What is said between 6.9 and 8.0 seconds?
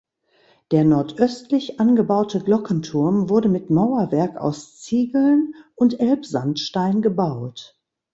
gebaut.